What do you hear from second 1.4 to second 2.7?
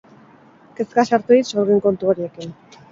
sorgin kontu horiekin.